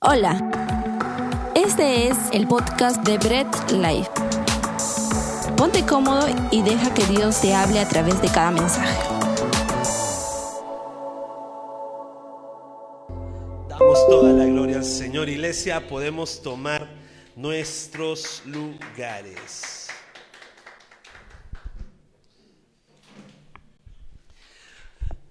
[0.00, 0.38] Hola,
[1.56, 4.08] este es el podcast de Bread Life.
[5.56, 8.96] Ponte cómodo y deja que Dios te hable a través de cada mensaje.
[13.68, 15.28] Damos toda la gloria al Señor.
[15.28, 16.88] Iglesia, podemos tomar
[17.34, 19.88] nuestros lugares.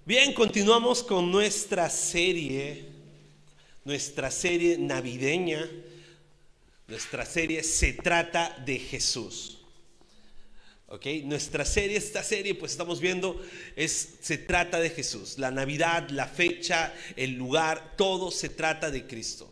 [0.04, 2.87] Bien, continuamos con nuestra serie
[3.88, 5.66] nuestra serie navideña,
[6.88, 9.60] nuestra serie se trata de Jesús.
[10.88, 11.06] ¿Ok?
[11.24, 13.40] Nuestra serie, esta serie, pues estamos viendo,
[13.76, 15.38] es, se trata de Jesús.
[15.38, 19.50] La Navidad, la fecha, el lugar, todo se trata de Cristo.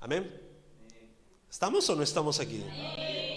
[0.00, 0.30] Amén.
[1.50, 2.64] ¿Estamos o no estamos aquí?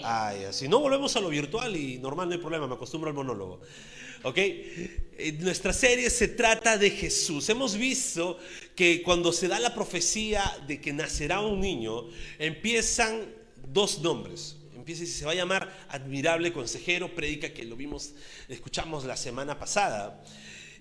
[0.02, 3.60] Ay, no, volvemos a lo virtual y normal, no hay problema, me acostumbro al monólogo.
[4.22, 4.36] ¿Ok?
[4.36, 7.48] Eh, nuestra serie se trata de Jesús.
[7.48, 8.38] Hemos visto
[8.74, 12.06] que cuando se da la profecía de que nacerá un niño,
[12.38, 13.32] empiezan
[13.68, 14.56] dos nombres.
[14.74, 18.12] Empieza y se va a llamar admirable consejero, predica que lo vimos,
[18.48, 20.22] escuchamos la semana pasada.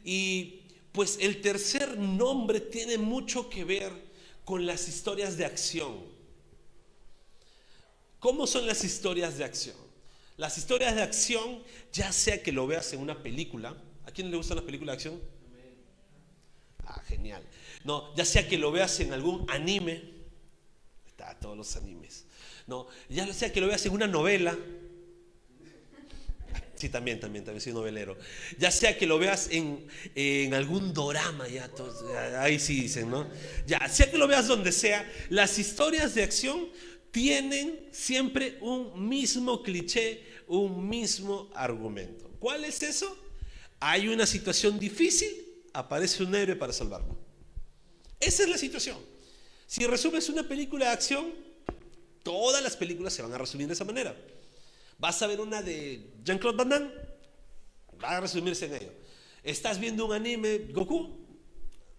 [0.04, 3.92] Y pues el tercer nombre tiene mucho que ver
[4.46, 5.96] con las historias de acción.
[8.20, 9.89] ¿Cómo son las historias de acción?
[10.40, 14.38] Las historias de acción, ya sea que lo veas en una película, ¿a quién le
[14.38, 15.22] gustan las películas de acción?
[16.86, 17.44] Ah, genial.
[17.84, 20.02] No, ya sea que lo veas en algún anime,
[21.06, 22.26] está todos los animes.
[22.68, 24.58] No, ya sea que lo veas en una novela.
[26.76, 28.18] Sí, también, también, también soy novelero.
[28.58, 31.70] Ya sea que lo veas en, en algún dorama, ya,
[32.42, 33.30] ahí sí dicen, ¿no?
[33.68, 36.70] Ya, sea que lo veas donde sea, las historias de acción
[37.12, 42.30] tienen siempre un mismo cliché, un mismo argumento.
[42.40, 43.18] ¿Cuál es eso?
[43.80, 45.30] Hay una situación difícil,
[45.74, 47.18] aparece un héroe para salvarlo.
[48.20, 48.98] Esa es la situación.
[49.66, 51.34] Si resumes una película de acción,
[52.24, 54.16] todas las películas se van a resumir de esa manera.
[54.98, 56.92] Vas a ver una de Jean-Claude Van Damme,
[58.04, 58.92] va a resumirse en ello.
[59.44, 61.16] Estás viendo un anime, Goku,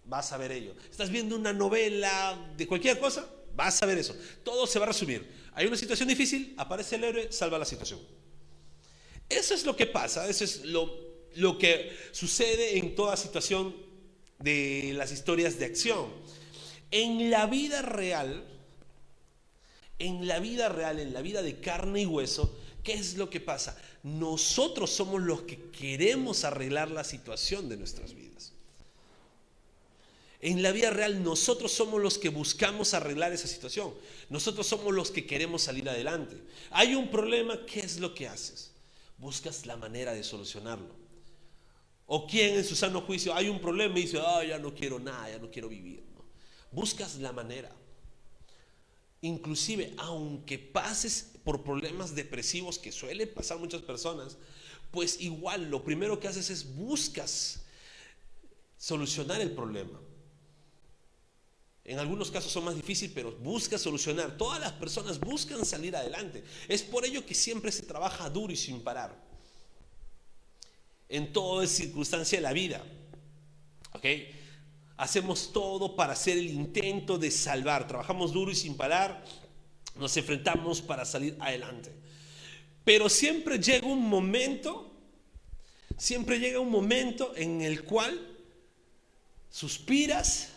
[0.05, 0.75] vas a ver ello.
[0.91, 4.15] Estás viendo una novela de cualquier cosa, Vas a ver eso.
[4.43, 5.29] Todo se va a resumir.
[5.53, 7.99] Hay una situación difícil, aparece el héroe, salva la situación.
[9.31, 13.73] Eso es lo que pasa, eso es lo, que sucede en toda situación
[14.39, 16.07] de las historias de acción.
[16.91, 18.43] En la vida real,
[19.99, 23.39] en la vida real, en la vida de carne y hueso, ¿qué es lo que
[23.39, 23.77] pasa?
[24.03, 28.51] Nosotros somos los que queremos arreglar la situación de nuestras vidas.
[30.41, 33.93] En la vida real nosotros somos los que buscamos arreglar esa situación.
[34.27, 36.35] Nosotros somos los que queremos salir adelante.
[36.71, 38.70] Hay un problema, ¿qué es lo que haces?
[39.21, 40.95] Buscas la manera de solucionarlo.
[42.07, 44.97] O quien en su sano juicio hay un problema y dice, ah, ya no quiero
[44.97, 46.03] nada, ya no quiero vivir.
[46.71, 47.71] Buscas la manera.
[49.21, 54.37] Inclusive, aunque pases por problemas depresivos que suele pasar muchas personas,
[54.89, 57.61] pues igual lo primero que haces es buscas
[58.75, 59.99] solucionar el problema.
[61.83, 64.37] En algunos casos son más difíciles, pero busca solucionar.
[64.37, 66.43] Todas las personas buscan salir adelante.
[66.67, 69.15] Es por ello que siempre se trabaja duro y sin parar.
[71.09, 72.83] En toda circunstancia de la vida.
[73.93, 74.05] ¿Ok?
[74.97, 77.87] Hacemos todo para hacer el intento de salvar.
[77.87, 79.23] Trabajamos duro y sin parar.
[79.95, 81.91] Nos enfrentamos para salir adelante.
[82.85, 84.91] Pero siempre llega un momento,
[85.97, 88.27] siempre llega un momento en el cual
[89.49, 90.50] suspiras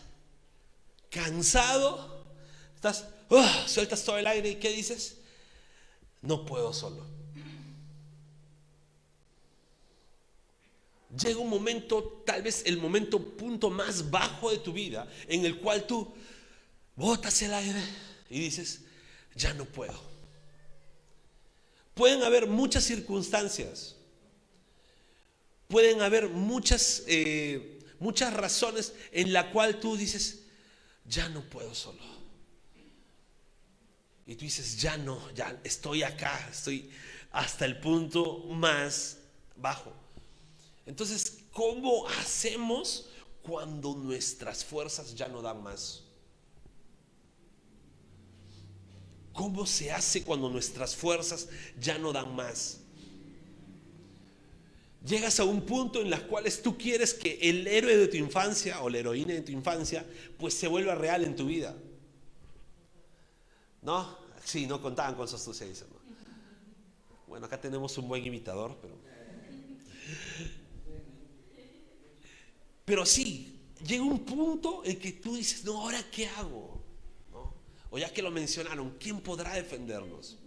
[1.15, 2.25] cansado,
[2.75, 3.65] estás, ¡ah!
[3.69, 5.19] sueltas todo el aire y ¿qué dices?
[6.23, 7.07] No puedo solo.
[11.17, 15.61] Llega un momento, tal vez el momento punto más bajo de tu vida, en el
[15.61, 16.13] cual tú
[16.97, 17.81] botas el aire
[18.29, 18.81] y dices,
[19.37, 19.95] ya no puedo.
[21.95, 23.95] Pueden haber muchas circunstancias,
[25.69, 30.44] pueden haber muchas, eh, muchas razones en la cual tú dices,
[31.05, 32.03] ya no puedo solo.
[34.27, 36.91] Y tú dices, ya no, ya estoy acá, estoy
[37.31, 39.19] hasta el punto más
[39.57, 39.93] bajo.
[40.87, 43.11] Entonces, ¿cómo hacemos
[43.43, 46.03] cuando nuestras fuerzas ya no dan más?
[49.35, 51.49] ¿Cómo se hace cuando nuestras fuerzas
[51.79, 52.81] ya no dan más?
[55.05, 58.83] Llegas a un punto en las cuales tú quieres que el héroe de tu infancia
[58.83, 60.07] o la heroína de tu infancia
[60.39, 61.77] pues se vuelva real en tu vida.
[63.83, 64.17] ¿No?
[64.43, 65.89] Sí, no contaban con se dicen.
[67.27, 68.95] Bueno, acá tenemos un buen imitador, pero...
[72.85, 76.83] Pero sí, llega un punto en que tú dices, no, ahora qué hago.
[77.91, 80.39] O ya que lo mencionaron, ¿quién podrá defendernos?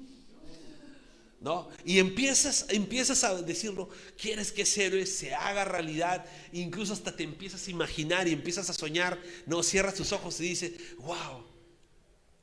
[1.40, 1.70] ¿No?
[1.86, 3.90] Y empiezas, empiezas a decirlo,
[4.20, 8.70] quieres que ese héroe se haga realidad, incluso hasta te empiezas a imaginar y empiezas
[8.72, 11.46] a soñar, no, cierras tus ojos y dices, wow,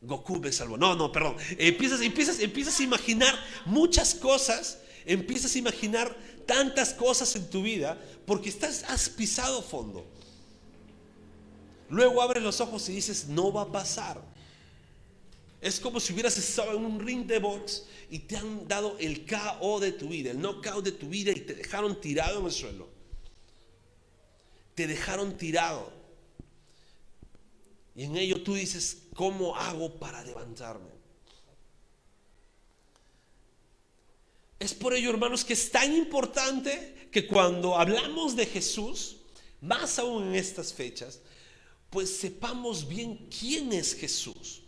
[0.04, 0.76] Goku me salvó.
[0.76, 1.36] No, no, perdón.
[1.58, 8.00] Empiezas, empiezas, empiezas a imaginar muchas cosas, empiezas a imaginar tantas cosas en tu vida
[8.26, 10.06] porque estás, has pisado fondo.
[11.88, 14.20] Luego abres los ojos y dices, no va a pasar.
[15.64, 19.24] Es como si hubieras estado en un ring de box y te han dado el
[19.24, 22.52] KO de tu vida, el knockout de tu vida y te dejaron tirado en el
[22.52, 22.86] suelo.
[24.74, 25.90] Te dejaron tirado.
[27.96, 30.90] Y en ello tú dices, ¿cómo hago para levantarme?
[34.58, 39.16] Es por ello, hermanos, que es tan importante que cuando hablamos de Jesús,
[39.62, 41.20] más aún en estas fechas,
[41.88, 44.63] pues sepamos bien quién es Jesús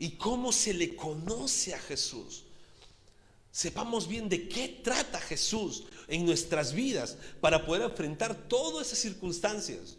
[0.00, 2.44] y cómo se le conoce a Jesús.
[3.52, 9.98] Sepamos bien de qué trata Jesús en nuestras vidas para poder enfrentar todas esas circunstancias.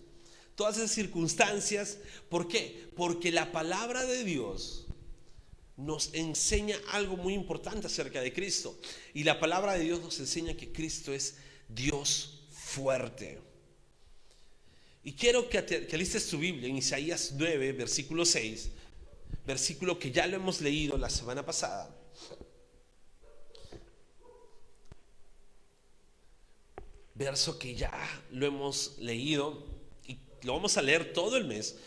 [0.55, 1.99] Todas esas circunstancias,
[2.29, 2.89] ¿por qué?
[2.95, 4.87] Porque la palabra de Dios
[5.77, 8.75] nos enseña algo muy importante acerca de Cristo.
[9.13, 11.35] Y la palabra de Dios nos enseña que Cristo es
[11.69, 13.39] Dios fuerte.
[15.03, 18.69] Y quiero que, que tu Biblia en Isaías 9, versículo 6,
[19.45, 21.95] versículo que ya lo hemos leído la semana pasada.
[27.13, 27.91] Verso que ya
[28.31, 29.65] lo hemos leído
[30.05, 31.77] y lo vamos a leer todo el mes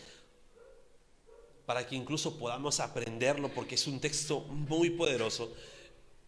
[1.65, 5.51] para que incluso podamos aprenderlo porque es un texto muy poderoso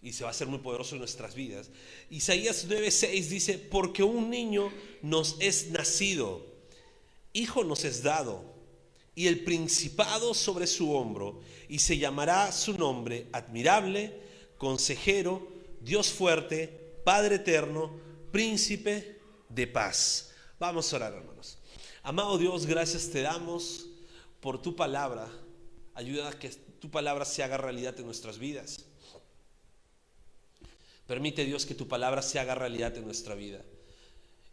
[0.02, 1.70] y se va a hacer muy poderoso en nuestras vidas.
[2.10, 4.72] Isaías 9:6 dice, porque un niño
[5.02, 6.58] nos es nacido
[7.38, 8.44] hijo nos es dado,
[9.18, 14.16] y el principado sobre su hombro, y se llamará su nombre admirable,
[14.60, 15.48] consejero,
[15.82, 18.00] Dios fuerte, Padre eterno,
[18.32, 19.20] príncipe
[19.50, 20.36] de paz.
[20.60, 21.58] Vamos a orar, hermanos.
[22.04, 23.88] Amado Dios, gracias te damos
[24.40, 25.28] por tu palabra.
[25.96, 28.86] Ayuda a que tu palabra se haga realidad en nuestras vidas.
[31.08, 33.66] Permite Dios que tu palabra se haga realidad en nuestra vida.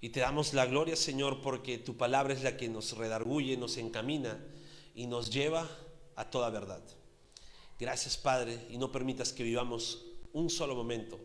[0.05, 3.79] Y te damos la gloria, Señor, porque tu palabra es la que nos redarguye, nos
[3.79, 4.39] encamina
[4.95, 5.67] y nos lleva
[6.15, 6.83] a toda verdad.
[7.81, 10.05] Gracias, Padre, y no permitas que vivamos
[10.35, 11.19] un solo momento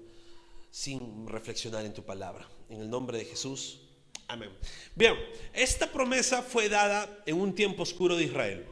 [0.72, 2.48] sin reflexionar en tu palabra.
[2.70, 3.82] En el nombre de Jesús.
[4.30, 4.50] Amén.
[4.96, 5.14] Bien,
[5.52, 8.66] esta promesa fue dada en un tiempo oscuro de Israel.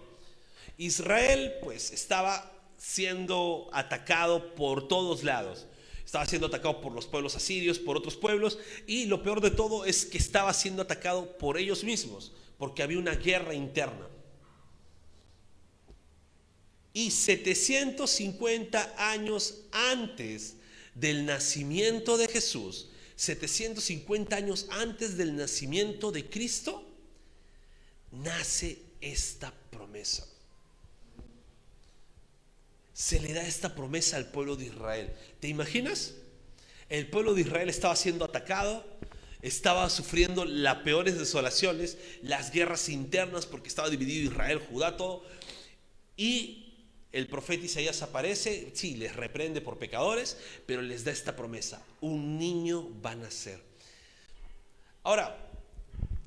[0.78, 5.68] Israel pues estaba siendo atacado por todos lados.
[6.08, 8.58] Estaba siendo atacado por los pueblos asirios, por otros pueblos,
[8.88, 12.98] y lo peor de todo es que estaba siendo atacado por ellos mismos, porque había
[12.98, 14.08] una guerra interna.
[16.94, 20.56] Y 750 años antes
[20.96, 22.88] del nacimiento de Jesús,
[23.18, 26.90] 750 años antes del nacimiento de Cristo,
[28.12, 30.26] nace esta promesa
[32.98, 35.14] se le da esta promesa al pueblo de Israel.
[35.40, 36.16] ¿Te imaginas?
[36.90, 38.84] El pueblo de Israel estaba siendo atacado,
[39.44, 45.24] estaba sufriendo las peores desolaciones, las guerras internas porque estaba dividido Israel, Judá, todo.
[46.16, 46.74] Y
[47.12, 52.40] el profeta Isaías aparece, sí, les reprende por pecadores, pero les da esta promesa, un
[52.40, 53.62] niño va a nacer.
[55.04, 55.38] Ahora,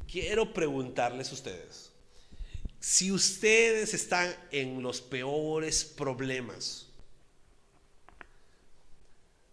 [0.06, 1.89] quiero preguntarles a ustedes,
[2.80, 6.86] si ustedes están en los peores problemas,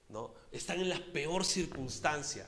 [0.08, 0.34] ¿no?
[0.50, 2.48] Están en la peor circunstancia,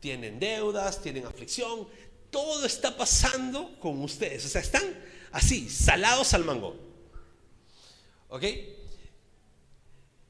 [0.00, 1.88] tienen deudas, tienen aflicción,
[2.30, 4.82] todo está pasando con ustedes, o sea, están
[5.32, 6.76] así, salados al mango.
[8.28, 8.44] ¿Ok?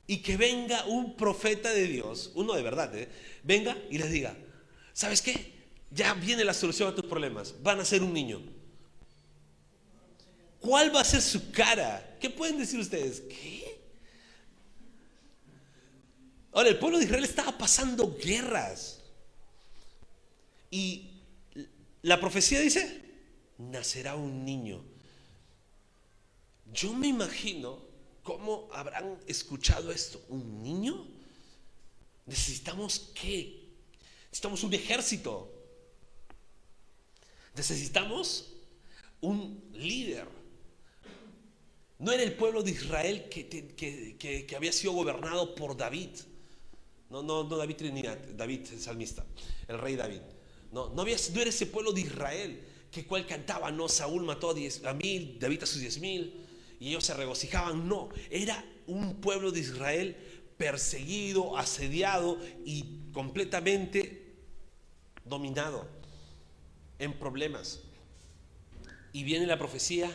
[0.06, 3.08] Y que venga un profeta de Dios, uno de verdad, ¿eh?
[3.42, 4.36] venga y les diga,
[4.92, 5.52] ¿sabes qué?
[5.90, 8.61] Ya viene la solución a tus problemas, van a ser un niño.
[10.62, 12.16] ¿Cuál va a ser su cara?
[12.20, 13.20] ¿Qué pueden decir ustedes?
[13.22, 13.82] ¿Qué?
[16.52, 19.00] Ahora, el pueblo de Israel estaba pasando guerras.
[20.70, 21.20] Y
[22.02, 23.02] la profecía dice,
[23.58, 24.84] nacerá un niño.
[26.72, 27.82] Yo me imagino
[28.22, 30.24] cómo habrán escuchado esto.
[30.28, 31.08] ¿Un niño?
[32.26, 33.68] Necesitamos qué?
[34.26, 35.52] Necesitamos un ejército.
[37.56, 38.52] Necesitamos
[39.20, 40.41] un líder.
[42.02, 46.08] No era el pueblo de Israel que, había sido gobernado por David.
[47.08, 49.24] No, no, no David Trinidad, David el salmista,
[49.68, 50.20] el rey David.
[50.72, 54.50] No, no, había, no era ese pueblo de Israel que cuál cantaba, no, Saúl mató
[54.50, 56.44] a mil, David a sus diez mil,
[56.80, 60.16] y ellos se regocijaban, no, era un pueblo de Israel
[60.56, 64.34] perseguido, asediado y completamente
[65.24, 65.88] dominado
[66.98, 67.80] en problemas.
[69.12, 70.10] Y viene la profecía,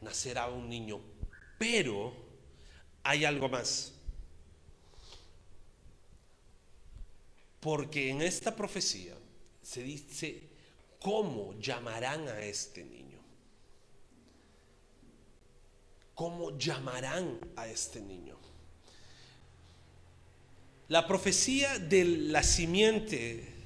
[0.00, 1.00] nacerá un niño,
[1.58, 2.12] pero
[3.02, 3.92] hay algo más.
[7.60, 9.14] Porque en esta profecía
[9.62, 10.42] se dice
[10.98, 13.18] cómo llamarán a este niño.
[16.14, 18.36] ¿Cómo llamarán a este niño?
[20.88, 23.60] La profecía de la simiente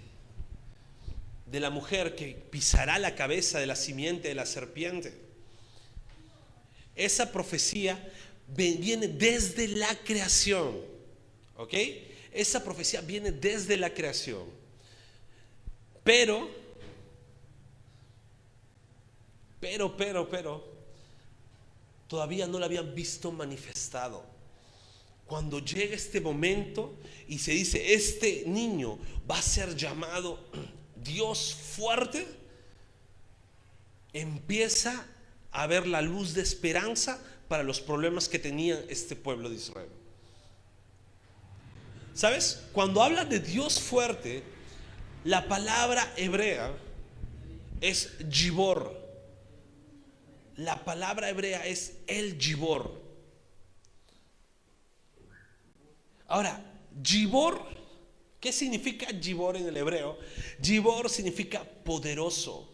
[1.46, 5.14] de la mujer que pisará la cabeza de la simiente de la serpiente.
[6.94, 8.12] Esa profecía
[8.48, 10.80] viene desde la creación.
[11.56, 11.74] ¿Ok?
[12.32, 14.44] Esa profecía viene desde la creación.
[16.02, 16.50] Pero,
[19.60, 20.64] pero, pero, pero,
[22.08, 24.24] todavía no la habían visto manifestado.
[25.26, 28.98] Cuando llega este momento y se dice, este niño
[29.28, 30.38] va a ser llamado
[30.96, 32.26] Dios fuerte,
[34.12, 35.06] empieza
[35.54, 37.18] a ver la luz de esperanza
[37.48, 39.88] para los problemas que tenía este pueblo de Israel.
[42.12, 42.64] ¿Sabes?
[42.72, 44.42] Cuando habla de Dios fuerte,
[45.22, 46.72] la palabra hebrea
[47.80, 49.00] es Gibor.
[50.56, 53.00] La palabra hebrea es el Gibor.
[56.26, 56.64] Ahora,
[57.02, 57.64] Gibor,
[58.40, 60.18] ¿qué significa Gibor en el hebreo?
[60.60, 62.73] Gibor significa poderoso.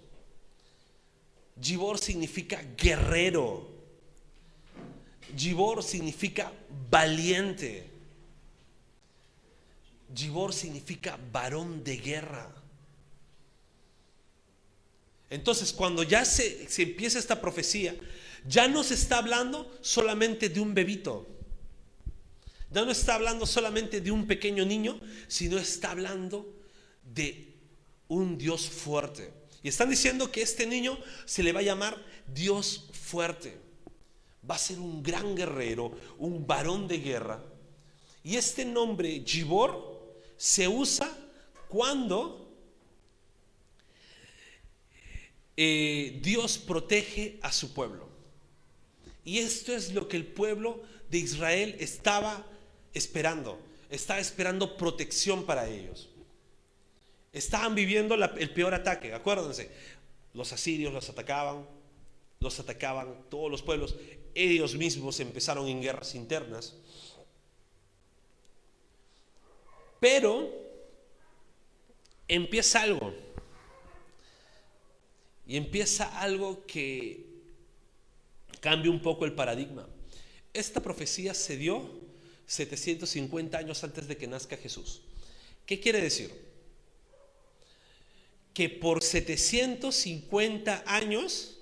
[1.61, 3.69] Gibor significa guerrero.
[5.37, 6.53] Gibor significa
[6.91, 7.89] valiente.
[10.15, 12.53] Gibor significa varón de guerra.
[15.29, 17.95] Entonces, cuando ya se, se, empieza esta profecía,
[18.47, 21.29] ya no se está hablando solamente de un bebito.
[22.73, 26.53] Ya no está hablando solamente de un pequeño niño, sino está hablando
[27.05, 27.55] de
[28.09, 29.40] un Dios fuerte.
[29.63, 33.59] Y están diciendo que este niño se le va a llamar Dios fuerte.
[34.49, 37.43] Va a ser un gran guerrero, un varón de guerra.
[38.25, 41.11] Y este nombre, Gibor, se usa
[41.69, 42.51] cuando
[45.57, 48.09] eh, Dios protege a su pueblo.
[49.25, 52.47] Y esto es lo que el pueblo de Israel estaba
[52.95, 53.61] esperando.
[53.91, 56.10] Estaba esperando protección para ellos.
[57.33, 59.71] Estaban viviendo el peor ataque, acuérdense.
[60.35, 61.67] Los asirios los atacaban,
[62.41, 63.95] los atacaban todos los pueblos.
[64.35, 66.75] Ellos mismos empezaron en guerras internas.
[70.01, 70.51] Pero
[72.27, 73.15] empieza algo.
[75.47, 77.27] Y empieza algo que
[78.61, 79.89] cambia un poco el paradigma.
[80.53, 81.91] Esta profecía se dio
[82.47, 85.03] 750 años antes de que nazca Jesús.
[85.67, 86.50] ¿Qué quiere decir?
[88.55, 91.59] Que por 750 años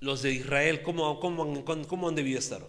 [0.00, 2.66] los de Israel, ¿cómo, cómo, han debido estar?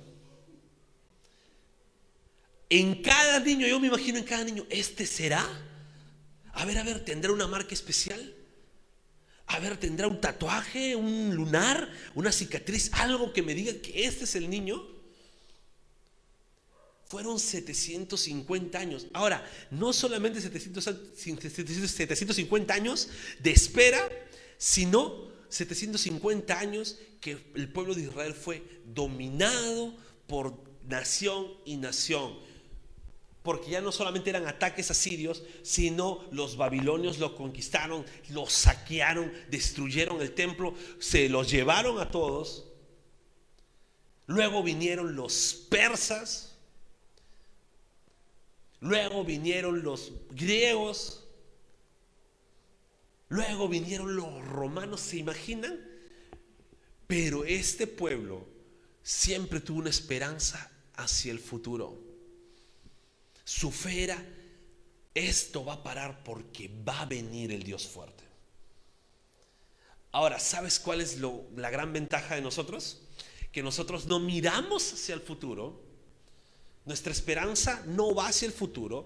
[2.70, 5.46] En cada niño, yo me imagino en cada niño, ¿este será?
[6.54, 8.36] A ver, a ver, ¿tendrá una marca especial?
[9.48, 14.26] A ver, ¿tendrá un tatuaje, un lunar, una cicatriz, algo que me diga que este
[14.26, 14.99] es el niño?
[17.10, 19.08] Fueron 750 años.
[19.14, 24.08] Ahora, no solamente 750 años de espera,
[24.60, 29.96] sino 750 años que el pueblo de Israel fue dominado
[30.28, 30.54] por
[30.88, 32.38] nación y nación.
[33.42, 40.22] Porque ya no solamente eran ataques asirios, sino los babilonios lo conquistaron, lo saquearon, destruyeron
[40.22, 42.68] el templo, se los llevaron a todos.
[44.28, 46.50] Luego vinieron los persas
[48.82, 51.28] Luego vinieron los griegos.
[53.28, 55.80] Luego vinieron los romanos, ¿se imaginan?
[57.06, 58.48] Pero este pueblo
[59.04, 61.98] siempre tuvo una esperanza hacia el futuro.
[63.44, 64.26] Su fe era,
[65.14, 68.24] esto va a parar porque va a venir el Dios fuerte.
[70.12, 73.02] Ahora, ¿sabes cuál es la gran ventaja de nosotros?
[73.52, 75.89] Que nosotros no miramos hacia el futuro,
[76.90, 79.06] nuestra esperanza no va hacia el futuro,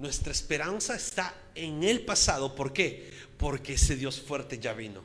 [0.00, 2.56] nuestra esperanza está en el pasado.
[2.56, 3.12] ¿Por qué?
[3.38, 5.00] Porque ese Dios fuerte ya vino.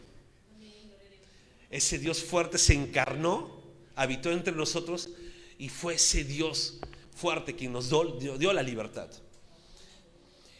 [1.69, 3.61] Ese Dios fuerte se encarnó,
[3.95, 5.09] habitó entre nosotros
[5.59, 6.79] y fue ese Dios
[7.15, 9.11] fuerte quien nos dio, dio, la libertad.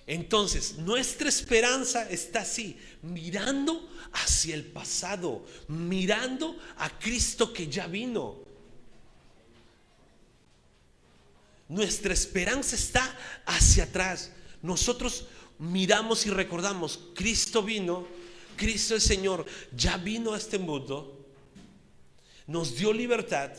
[0.05, 8.44] Entonces, nuestra esperanza está así, mirando hacia el pasado, mirando a Cristo que ya vino.
[11.67, 14.31] Nuestra esperanza está hacia atrás.
[14.61, 18.07] Nosotros miramos y recordamos, Cristo vino,
[18.55, 19.45] Cristo el Señor
[19.75, 21.25] ya vino a este mundo,
[22.47, 23.51] nos dio libertad.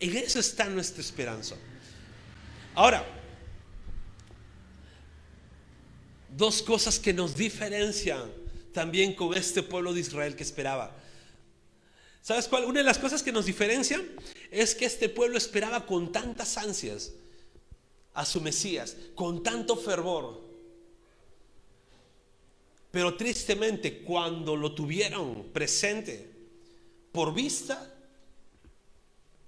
[0.00, 1.56] En eso está nuestra esperanza.
[2.74, 3.06] Ahora,
[6.36, 8.30] dos cosas que nos diferencian
[8.72, 10.94] también con este pueblo de Israel que esperaba.
[12.24, 12.64] ¿Sabes cuál?
[12.64, 14.02] Una de las cosas que nos diferencian
[14.50, 17.12] es que este pueblo esperaba con tantas ansias
[18.14, 20.40] a su Mesías, con tanto fervor.
[22.90, 26.30] Pero tristemente, cuando lo tuvieron presente
[27.12, 27.94] por vista,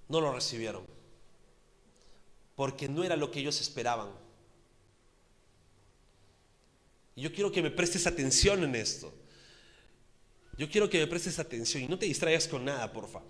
[0.07, 0.85] no lo recibieron.
[2.55, 4.11] Porque no era lo que ellos esperaban.
[7.15, 9.11] Y yo quiero que me prestes atención en esto.
[10.57, 13.21] Yo quiero que me prestes atención y no te distraigas con nada, porfa.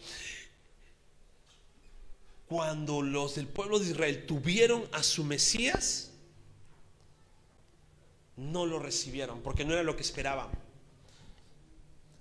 [2.48, 6.12] Cuando los del pueblo de Israel tuvieron a su Mesías,
[8.38, 10.50] no lo recibieron porque no era lo que esperaban.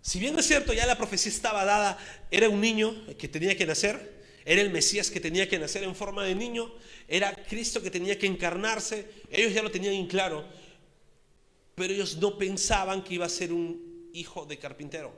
[0.02, 1.98] Si bien es cierto, ya la profecía estaba dada,
[2.30, 5.94] era un niño que tenía que nacer, era el Mesías que tenía que nacer en
[5.94, 6.72] forma de niño,
[7.06, 10.44] era Cristo que tenía que encarnarse, ellos ya lo tenían en claro,
[11.74, 13.85] pero ellos no pensaban que iba a ser un
[14.18, 15.12] hijo de carpintero.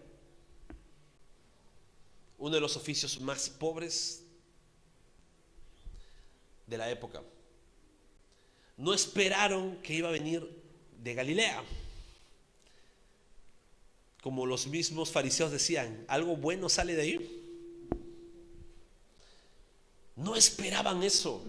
[2.38, 4.24] Uno de los oficios más pobres
[6.66, 7.22] de la época.
[8.76, 10.48] No esperaron que iba a venir
[11.02, 11.64] de Galilea.
[14.22, 17.44] Como los mismos fariseos decían, ¿algo bueno sale de ahí?
[20.16, 21.44] No esperaban eso.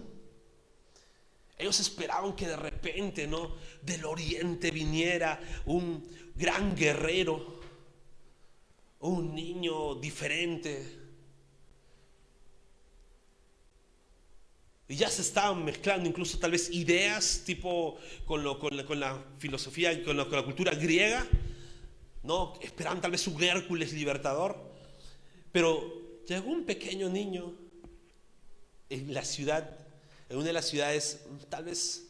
[1.60, 3.54] Ellos esperaban que de repente, ¿no?
[3.82, 6.02] Del oriente viniera un
[6.34, 7.60] gran guerrero,
[9.00, 11.00] un niño diferente.
[14.88, 19.92] Y ya se estaban mezclando incluso tal vez ideas tipo con, la, con la, filosofía
[19.92, 21.26] y con, con, la cultura griega.
[22.22, 22.54] ¿no?
[22.62, 24.58] Esperaban tal vez un Hércules libertador.
[25.52, 27.54] Pero llegó un pequeño niño
[28.88, 29.79] en la ciudad
[30.30, 32.06] en una de las ciudades tal vez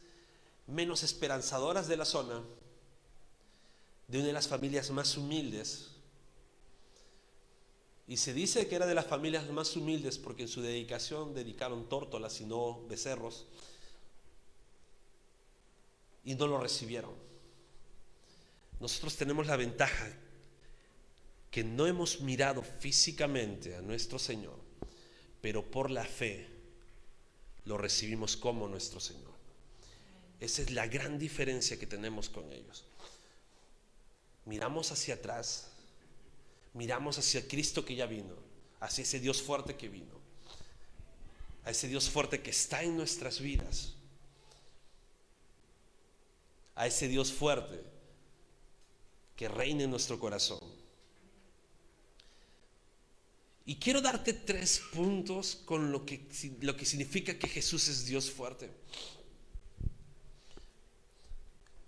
[0.66, 2.42] menos esperanzadoras de la zona,
[4.06, 5.88] de una de las familias más humildes.
[8.06, 11.88] Y se dice que era de las familias más humildes porque en su dedicación dedicaron
[11.88, 13.46] tórtolas y no becerros.
[16.22, 17.14] Y no lo recibieron.
[18.80, 20.12] Nosotros tenemos la ventaja
[21.50, 24.58] que no hemos mirado físicamente a nuestro Señor,
[25.40, 26.59] pero por la fe
[27.64, 29.30] lo recibimos como nuestro Señor.
[30.40, 32.84] Esa es la gran diferencia que tenemos con ellos.
[34.46, 35.68] Miramos hacia atrás,
[36.72, 38.34] miramos hacia Cristo que ya vino,
[38.80, 40.18] hacia ese Dios fuerte que vino,
[41.64, 43.94] a ese Dios fuerte que está en nuestras vidas,
[46.74, 47.84] a ese Dios fuerte
[49.36, 50.79] que reina en nuestro corazón.
[53.70, 56.26] Y quiero darte tres puntos con lo que,
[56.60, 58.68] lo que significa que Jesús es Dios fuerte.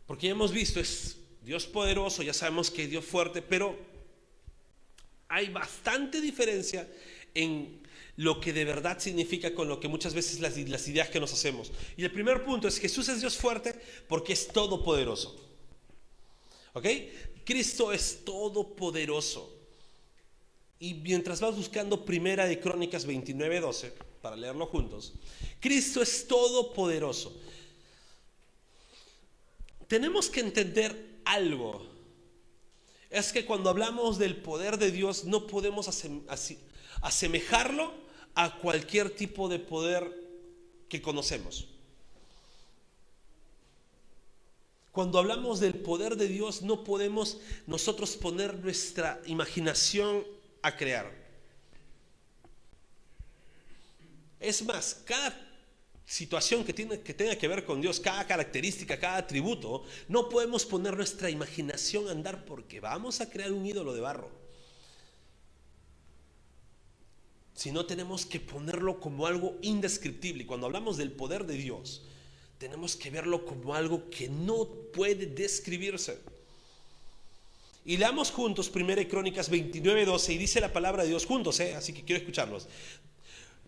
[0.07, 3.77] Porque ya hemos visto, es Dios poderoso, ya sabemos que es Dios fuerte, pero
[5.27, 6.89] hay bastante diferencia
[7.35, 7.83] en
[8.15, 11.33] lo que de verdad significa con lo que muchas veces las, las ideas que nos
[11.33, 11.73] hacemos.
[11.97, 13.75] Y el primer punto es Jesús es Dios fuerte
[14.07, 15.35] porque es todopoderoso.
[16.75, 16.87] ¿Ok?
[17.45, 19.52] Cristo es todopoderoso.
[20.83, 25.13] Y mientras vas buscando Primera de Crónicas 29, 12, para leerlo juntos,
[25.61, 27.41] Cristo es todopoderoso.
[29.87, 31.87] Tenemos que entender algo.
[33.11, 35.89] Es que cuando hablamos del poder de Dios no podemos
[37.01, 37.95] asemejarlo
[38.35, 40.13] a cualquier tipo de poder
[40.89, 41.69] que conocemos.
[44.91, 51.11] Cuando hablamos del poder de Dios no podemos nosotros poner nuestra imaginación a crear.
[54.41, 55.35] Es más, cada
[56.05, 60.65] situación que, tiene, que tenga que ver con Dios, cada característica, cada atributo, no podemos
[60.65, 64.31] poner nuestra imaginación a andar porque vamos a crear un ídolo de barro.
[67.55, 70.43] Sino tenemos que ponerlo como algo indescriptible.
[70.43, 72.03] Y cuando hablamos del poder de Dios,
[72.59, 76.19] tenemos que verlo como algo que no puede describirse.
[77.85, 81.75] Y leamos juntos 1 Crónicas 29, 12 y dice la palabra de Dios juntos, ¿eh?
[81.75, 82.69] así que quiero escucharlos.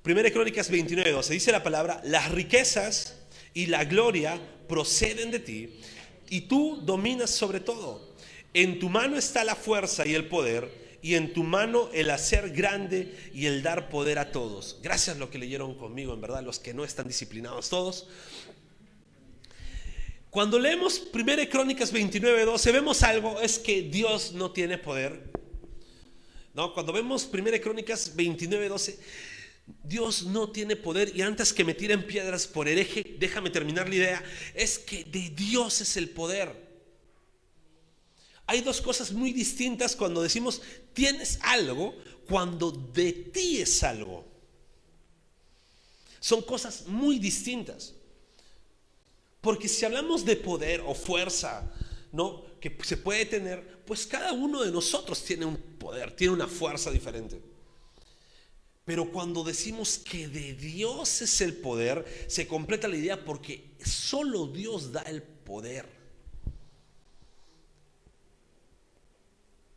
[0.04, 3.16] 1 Crónicas 29, 12 dice la palabra, las riquezas
[3.54, 5.80] y la gloria proceden de ti,
[6.28, 8.14] y tú dominas sobre todo.
[8.52, 12.50] En tu mano está la fuerza y el poder, y en tu mano el hacer
[12.50, 14.78] grande y el dar poder a todos.
[14.82, 18.08] Gracias lo que leyeron conmigo, en verdad, los que no están disciplinados todos.
[20.34, 25.30] Cuando leemos 1 Crónicas 29, 12, vemos algo, es que Dios no tiene poder.
[26.54, 28.98] No, cuando vemos 1 Crónicas 29, 12,
[29.84, 33.94] Dios no tiene poder y antes que me tiren piedras por hereje, déjame terminar la
[33.94, 34.24] idea,
[34.56, 36.52] es que de Dios es el poder.
[38.46, 40.62] Hay dos cosas muy distintas cuando decimos
[40.94, 41.94] tienes algo,
[42.26, 44.26] cuando de ti es algo.
[46.18, 47.94] Son cosas muy distintas.
[49.44, 51.70] Porque si hablamos de poder o fuerza,
[52.12, 52.42] ¿no?
[52.58, 56.90] que se puede tener, pues cada uno de nosotros tiene un poder, tiene una fuerza
[56.90, 57.42] diferente.
[58.86, 64.46] Pero cuando decimos que de Dios es el poder, se completa la idea porque solo
[64.46, 65.86] Dios da el poder.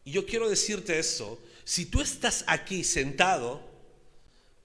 [0.06, 3.67] Y yo quiero decirte eso, si tú estás aquí sentado,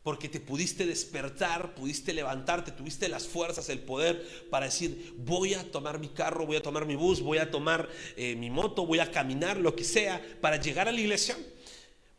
[0.03, 5.71] porque te pudiste despertar, pudiste levantarte, tuviste las fuerzas, el poder para decir, voy a
[5.71, 8.99] tomar mi carro, voy a tomar mi bus, voy a tomar eh, mi moto, voy
[8.99, 11.37] a caminar, lo que sea, para llegar a la iglesia,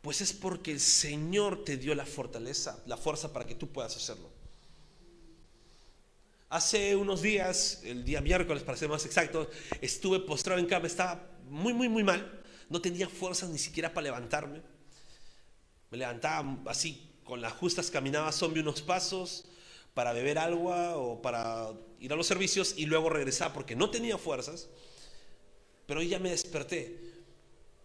[0.01, 3.95] pues es porque el Señor te dio la fortaleza, la fuerza para que tú puedas
[3.95, 4.29] hacerlo.
[6.49, 9.49] Hace unos días, el día miércoles para ser más exacto,
[9.81, 14.05] estuve postrado en cama, estaba muy, muy, muy mal, no tenía fuerzas ni siquiera para
[14.05, 14.61] levantarme.
[15.89, 19.45] Me levantaba así, con las justas caminaba zombie unos pasos
[19.93, 24.17] para beber agua o para ir a los servicios y luego regresar porque no tenía
[24.17, 24.69] fuerzas.
[25.85, 26.99] Pero hoy ya me desperté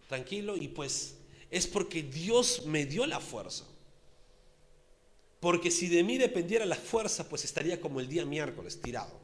[0.07, 1.15] tranquilo y pues
[1.51, 3.65] es porque Dios me dio la fuerza.
[5.39, 9.17] Porque si de mí dependiera la fuerza, pues estaría como el día miércoles, tirado.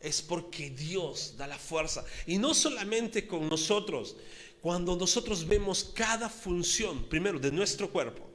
[0.00, 2.04] Es porque Dios da la fuerza.
[2.26, 4.16] Y no solamente con nosotros,
[4.60, 8.28] cuando nosotros vemos cada función, primero, de nuestro cuerpo.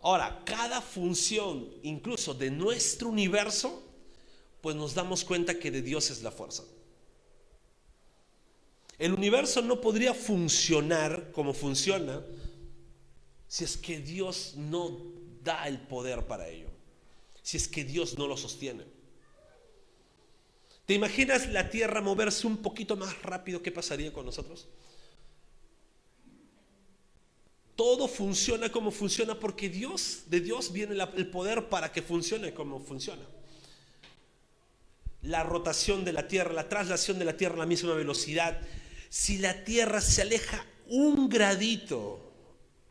[0.00, 3.82] Ahora, cada función, incluso de nuestro universo,
[4.60, 6.64] pues nos damos cuenta que de Dios es la fuerza.
[8.98, 12.24] El universo no podría funcionar como funciona
[13.46, 14.98] si es que Dios no
[15.42, 16.68] da el poder para ello,
[17.42, 18.95] si es que Dios no lo sostiene.
[20.86, 23.60] ¿Te imaginas la Tierra moverse un poquito más rápido?
[23.60, 24.68] ¿Qué pasaría con nosotros?
[27.74, 32.80] Todo funciona como funciona porque Dios, de Dios viene el poder para que funcione como
[32.80, 33.22] funciona.
[35.22, 38.60] La rotación de la Tierra, la traslación de la Tierra a la misma velocidad,
[39.08, 42.32] si la Tierra se aleja un gradito,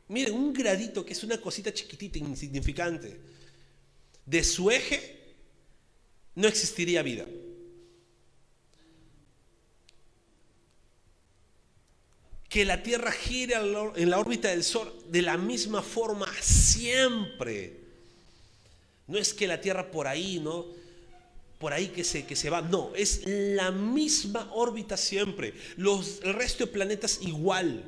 [0.10, 3.22] miren, un gradito que es una cosita chiquitita, insignificante,
[4.26, 5.36] de su eje,
[6.36, 7.26] no existiría vida.
[12.56, 17.82] Que la Tierra gire en la órbita del Sol de la misma forma siempre.
[19.08, 20.66] No es que la Tierra por ahí, ¿no?
[21.60, 22.62] por ahí que se, que se va.
[22.62, 25.54] No, es la misma órbita siempre.
[25.76, 27.84] Los, el resto de planetas igual.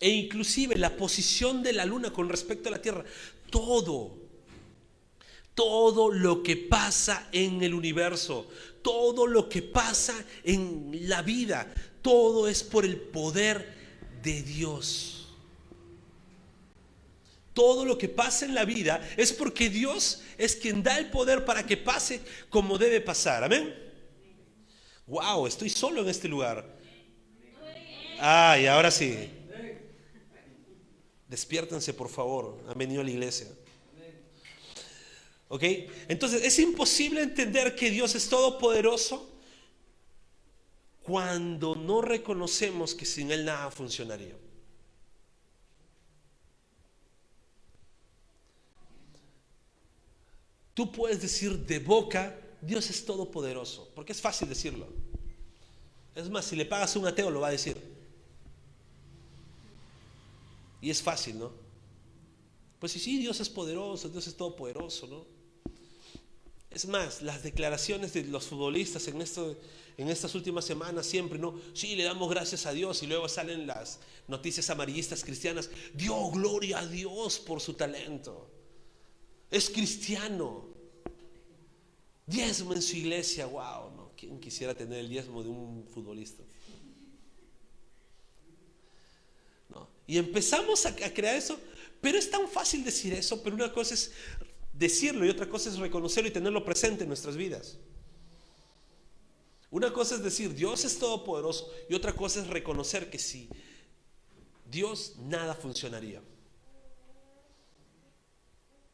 [0.00, 3.04] E inclusive la posición de la Luna con respecto a la Tierra.
[3.50, 4.16] Todo.
[5.54, 8.46] Todo lo que pasa en el universo.
[8.80, 11.70] Todo lo que pasa en la vida.
[12.04, 13.66] Todo es por el poder
[14.22, 15.26] de Dios.
[17.54, 21.46] Todo lo que pasa en la vida es porque Dios es quien da el poder
[21.46, 23.42] para que pase como debe pasar.
[23.42, 23.74] Amén.
[25.06, 26.76] Wow, estoy solo en este lugar.
[28.20, 29.30] Ah, y ahora sí.
[31.26, 32.62] Despiértense, por favor.
[32.68, 33.46] Han venido a la iglesia.
[35.48, 35.62] ¿Ok?
[36.08, 39.33] Entonces, es imposible entender que Dios es todopoderoso
[41.04, 44.34] cuando no reconocemos que sin Él nada funcionaría.
[50.72, 54.88] Tú puedes decir de boca, Dios es todopoderoso, porque es fácil decirlo.
[56.14, 57.76] Es más, si le pagas a un ateo lo va a decir.
[60.80, 61.52] Y es fácil, ¿no?
[62.80, 65.33] Pues sí, sí, Dios es poderoso, Dios es todopoderoso, ¿no?
[66.74, 71.58] Es más, las declaraciones de los futbolistas en, estas últimas semanas siempre, ¿no?
[71.72, 75.70] Sí, le damos gracias a Dios y luego salen las noticias amarillistas cristianas.
[75.94, 78.50] Dio gloria a Dios por su talento
[79.54, 80.66] es cristiano.
[82.26, 84.12] Diezmo en su iglesia, wow, ¿no?
[84.16, 86.42] ¿Quién quisiera tener el diezmo de un futbolista?
[90.06, 91.58] Y empezamos a, crear eso,
[92.00, 94.12] pero es tan fácil decir eso, pero una cosa es
[94.74, 97.78] decirlo y otra cosa es reconocerlo y tenerlo presente en nuestras vidas.
[99.70, 103.48] Una cosa es decir, Dios es todopoderoso y otra cosa es reconocer que si
[104.70, 106.22] Dios nada funcionaría.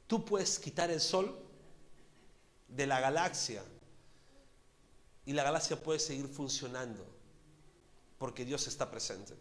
[0.07, 1.39] Tú puedes quitar el sol
[2.69, 3.63] de la galaxia
[5.25, 7.07] y la galaxia puede seguir funcionando
[8.19, 9.35] porque Dios está presente.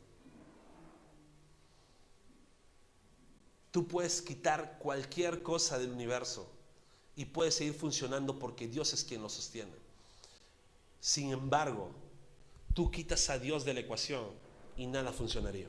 [3.71, 6.49] Tú puedes quitar cualquier cosa del universo
[7.15, 9.73] y puede seguir funcionando porque Dios es quien lo sostiene.
[10.99, 11.91] Sin embargo,
[12.73, 14.25] tú quitas a Dios de la ecuación
[14.75, 15.67] y nada funcionaría.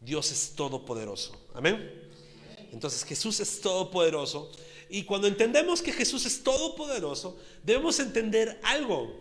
[0.00, 1.34] Dios es todopoderoso.
[1.54, 2.06] Amén.
[2.72, 4.50] Entonces Jesús es todopoderoso.
[4.88, 9.18] Y cuando entendemos que Jesús es todopoderoso, debemos entender algo.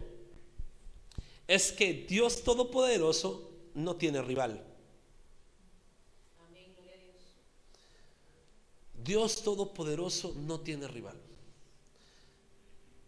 [1.48, 4.64] Es que Dios todopoderoso no tiene rival.
[9.06, 11.16] Dios Todopoderoso no tiene rival.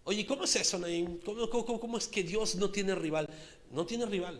[0.04, 1.20] Oye, ¿cómo es eso, Naim?
[1.20, 3.28] ¿Cómo, es que Dios no tiene rival?
[3.72, 4.40] No tiene rival.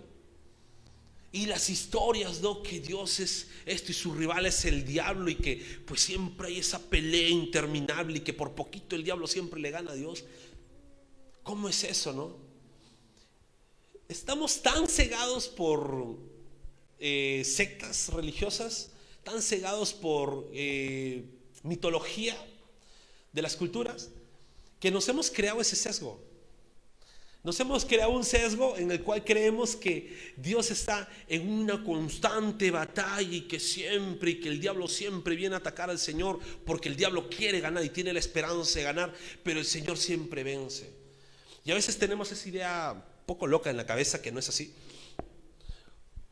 [1.32, 2.63] Y las historias, ¿no?
[2.63, 6.60] Que Dios es esto y su rival es el diablo y que pues siempre hay
[6.60, 10.24] esa pelea interminable y que por poquito el diablo siempre le gana a Dios.
[11.43, 12.38] ¿Cómo es eso, no?
[14.08, 16.17] Estamos tan cegados por
[17.00, 18.91] eh, sectas religiosas,
[19.24, 21.26] tan cegados por eh,
[21.63, 22.36] mitología
[23.32, 24.10] de las culturas,
[24.80, 26.22] que nos hemos creado ese sesgo.
[27.43, 32.72] Nos hemos creado un sesgo en el cual creemos que Dios está en una constante
[32.72, 36.89] batalla y que siempre, y que el diablo siempre viene a atacar al Señor porque
[36.89, 40.89] el diablo quiere ganar y tiene la esperanza de ganar, pero el Señor siempre vence.
[41.63, 44.74] Y a veces tenemos esa idea poco loca en la cabeza que no es así.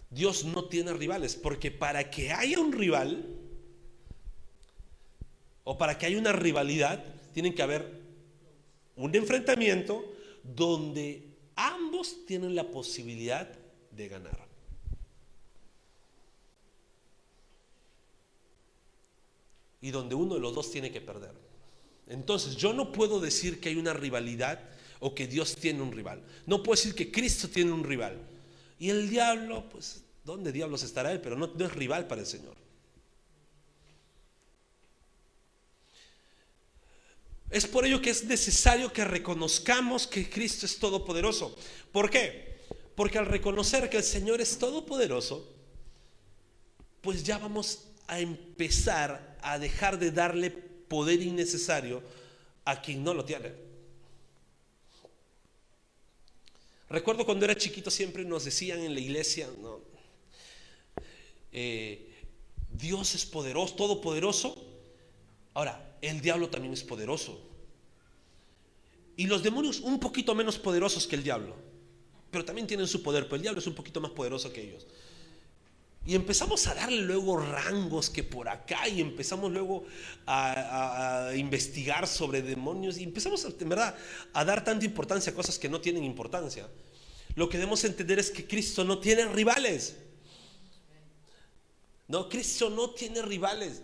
[0.09, 3.25] Dios no tiene rivales, porque para que haya un rival,
[5.65, 8.01] o para que haya una rivalidad, tienen que haber
[8.95, 10.05] un enfrentamiento
[10.43, 13.49] donde ambos tienen la posibilidad
[13.91, 14.45] de ganar.
[19.81, 21.33] Y donde uno de los dos tiene que perder.
[22.07, 24.59] Entonces, yo no puedo decir que hay una rivalidad
[24.99, 26.23] o que Dios tiene un rival.
[26.45, 28.19] No puedo decir que Cristo tiene un rival.
[28.77, 31.21] Y el diablo, pues, ¿dónde diablos estará él?
[31.21, 32.64] Pero no, no es rival para el Señor.
[37.55, 41.57] Es por ello que es necesario que reconozcamos que Cristo es todopoderoso.
[41.89, 42.57] ¿Por qué?
[42.95, 45.49] Porque al reconocer que el Señor es todopoderoso,
[46.99, 52.03] pues ya vamos a empezar a dejar de darle poder innecesario
[52.65, 53.53] a quien no lo tiene.
[56.89, 59.47] Recuerdo cuando era chiquito siempre nos decían en la iglesia.
[61.53, 62.13] Eh,
[62.69, 64.61] Dios es poderoso, todopoderoso.
[65.53, 67.41] Ahora, el diablo también es poderoso.
[69.17, 71.55] Y los demonios un poquito menos poderosos que el diablo.
[72.31, 74.85] Pero también tienen su poder, pero el diablo es un poquito más poderoso que ellos.
[76.07, 79.85] Y empezamos a darle luego rangos que por acá y empezamos luego
[80.27, 83.95] a, investigar sobre demonios y empezamos en verdad
[84.33, 86.67] a dar tanta importancia a cosas que no tienen importancia.
[87.35, 89.95] Lo que debemos entender es que Cristo no tiene rivales.
[92.07, 93.81] No, Cristo no tiene rivales.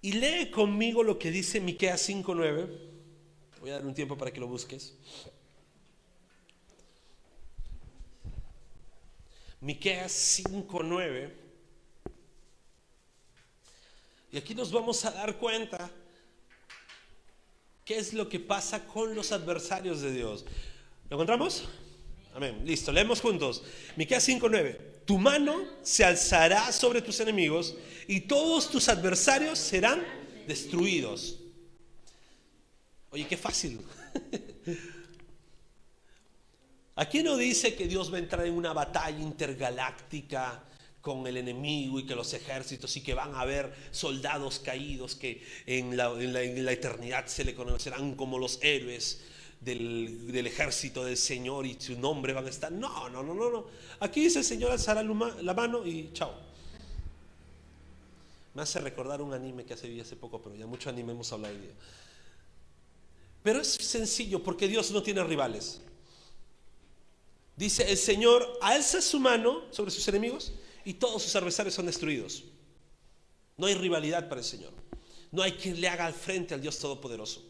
[0.00, 2.68] Y lee conmigo lo que dice Miqueas 5:9.
[3.60, 4.94] Voy a dar un tiempo para que lo busques.
[9.60, 11.32] Miqueas 5:9.
[14.30, 15.90] Y aquí nos vamos a dar cuenta
[17.84, 20.44] qué es lo que pasa con los adversarios de Dios.
[21.08, 21.64] ¿Lo encontramos?
[22.34, 22.62] Amén.
[22.64, 23.64] Listo, leemos juntos.
[23.96, 24.97] Miqueas 5:9.
[25.08, 27.74] Tu mano se alzará sobre tus enemigos
[28.06, 30.04] y todos tus adversarios serán
[30.46, 31.38] destruidos.
[33.08, 33.80] Oye, qué fácil.
[36.96, 40.62] Aquí no dice que Dios va a entrar en una batalla intergaláctica
[41.00, 45.42] con el enemigo y que los ejércitos y que van a haber soldados caídos que
[45.64, 49.22] en la, en la eternidad se le conocerán como los héroes
[49.60, 52.70] del, ejército del Señor y su nombre van a estar.
[52.70, 53.66] No, no, no, no, no.
[54.00, 56.34] Aquí dice el Señor alzará la mano y chao.
[58.54, 61.54] Me hace recordar un anime que hace, hace poco, pero ya mucho anime hemos hablado
[61.54, 61.74] hoy día.
[63.42, 65.80] Pero es sencillo porque Dios no tiene rivales.
[67.56, 70.52] Dice, el Señor alza su mano sobre sus enemigos
[70.84, 72.44] y todos sus adversarios son destruidos.
[73.56, 74.72] No hay rivalidad para el Señor.
[75.30, 77.42] No hay quien le haga al frente al Dios Todopoderoso.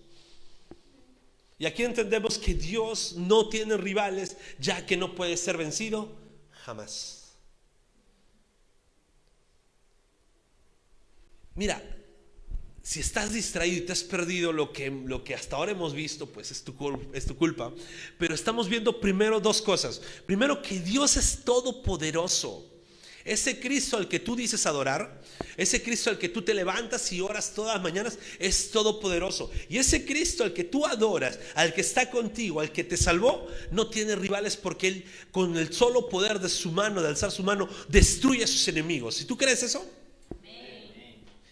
[1.59, 6.14] Y aquí entendemos que Dios no tiene rivales, ya que no puede ser vencido
[6.53, 7.37] jamás.
[11.57, 11.83] Mira,
[12.81, 16.27] si estás distraído y te has perdido lo que, lo que hasta ahora hemos visto,
[16.27, 16.75] pues es tu,
[17.12, 17.73] es tu culpa.
[18.16, 20.01] Pero estamos viendo primero dos cosas.
[20.25, 22.78] Primero que Dios es todopoderoso.
[23.29, 25.21] Ese Cristo al que tú dices adorar,
[25.57, 29.51] ese Cristo al que tú te levantas y oras todas las mañanas, es todopoderoso.
[29.69, 33.47] Y ese Cristo al que tú adoras, al que está contigo, al que te salvó,
[33.71, 37.43] no tiene rivales porque Él con el solo poder de su mano, de alzar su
[37.43, 39.17] mano, destruye a sus enemigos.
[39.17, 39.85] Si tú crees eso,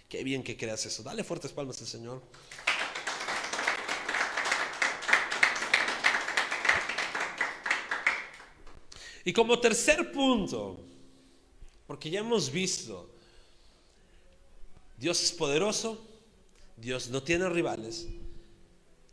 [0.08, 1.02] Qué bien que creas eso.
[1.02, 2.22] Dale fuertes palmas al Señor.
[9.24, 10.85] Y como tercer punto,
[11.86, 13.08] porque ya hemos visto,
[14.98, 16.04] Dios es poderoso,
[16.76, 18.06] Dios no tiene rivales,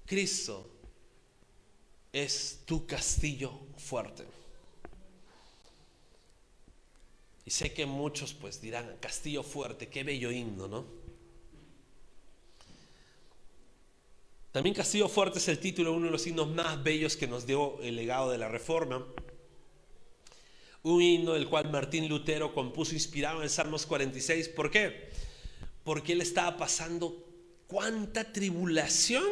[0.05, 0.69] Cristo
[2.11, 4.25] es tu castillo fuerte.
[7.45, 10.85] Y sé que muchos pues dirán, Castillo Fuerte, qué bello himno, ¿no?
[14.53, 17.81] También Castillo Fuerte es el título uno de los himnos más bellos que nos dio
[17.81, 19.03] el legado de la Reforma.
[20.83, 24.49] Un himno del cual Martín Lutero compuso inspirado en Salmos 46.
[24.49, 25.09] ¿Por qué?
[25.83, 27.25] Porque él estaba pasando
[27.67, 29.23] cuánta tribulación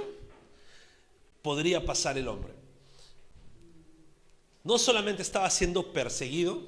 [1.42, 2.54] podría pasar el hombre.
[4.64, 6.62] No solamente estaba siendo perseguido,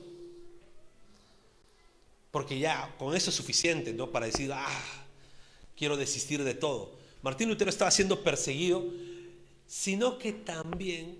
[2.31, 4.11] porque ya con eso es suficiente, ¿no?
[4.11, 4.83] Para decir, ah,
[5.77, 6.97] quiero desistir de todo.
[7.21, 8.83] Martín Lutero estaba siendo perseguido,
[9.67, 11.19] sino que también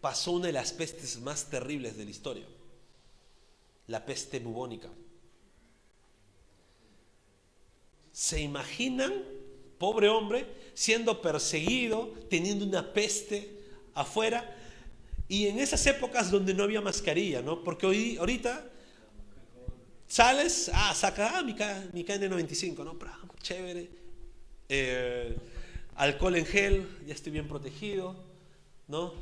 [0.00, 2.46] pasó una de las pestes más terribles de la historia,
[3.86, 4.88] la peste bubónica.
[8.12, 9.12] ¿Se imaginan,
[9.78, 13.58] pobre hombre, siendo perseguido, teniendo una peste
[13.94, 14.56] afuera?
[15.28, 17.64] Y en esas épocas donde no había mascarilla, ¿no?
[17.64, 18.68] Porque hoy, ahorita
[20.12, 21.54] Sales, ah, saca, ah, mi,
[21.94, 22.98] mi KN95, ¿no?
[23.40, 23.88] Chévere.
[24.68, 25.34] Eh,
[25.94, 28.14] alcohol en gel, ya estoy bien protegido,
[28.88, 29.14] ¿no?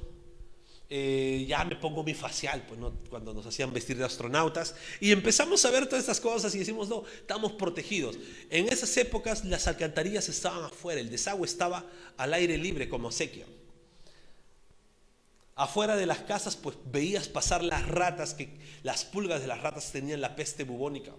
[0.92, 2.92] Eh, ya me pongo mi facial, pues, ¿no?
[3.08, 4.74] Cuando nos hacían vestir de astronautas.
[4.98, 8.18] Y empezamos a ver todas estas cosas y decimos, no, estamos protegidos.
[8.50, 13.46] En esas épocas las alcantarillas estaban afuera, el desagüe estaba al aire libre como sequía.
[15.54, 19.92] Afuera de las casas, pues veías pasar las ratas, que las pulgas de las ratas
[19.92, 21.12] tenían la peste bubónica.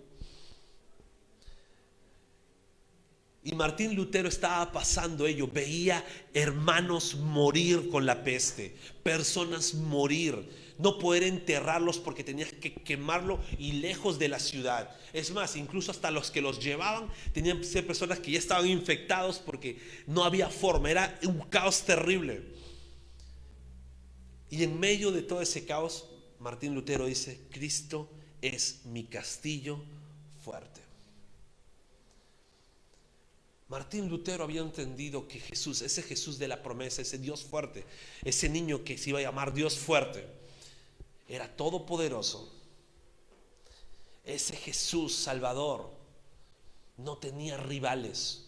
[3.43, 10.99] Y Martín Lutero estaba pasando ello, veía hermanos morir con la peste, personas morir, no
[10.99, 14.95] poder enterrarlos porque tenías que quemarlo y lejos de la ciudad.
[15.11, 18.67] Es más, incluso hasta los que los llevaban tenían que ser personas que ya estaban
[18.67, 22.43] infectados porque no había forma, era un caos terrible.
[24.51, 26.05] Y en medio de todo ese caos,
[26.39, 28.07] Martín Lutero dice, Cristo
[28.41, 29.83] es mi castillo
[30.43, 30.80] fuerte.
[33.71, 37.85] Martín Lutero había entendido que Jesús, ese Jesús de la promesa, ese Dios fuerte,
[38.21, 40.27] ese niño que se iba a llamar Dios fuerte,
[41.29, 42.53] era todopoderoso.
[44.25, 45.89] Ese Jesús Salvador
[46.97, 48.43] no tenía rivales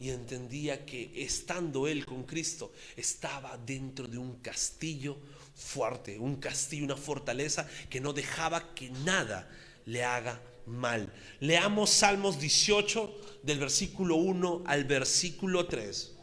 [0.00, 5.18] y entendía que estando él con Cristo estaba dentro de un castillo
[5.54, 9.48] fuerte, un castillo, una fortaleza que no dejaba que nada
[9.84, 11.12] le haga mal.
[11.40, 16.14] Leamos Salmos 18 del versículo 1 al versículo 3.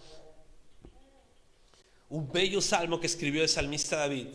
[2.09, 4.27] Un bello salmo que escribió el salmista David.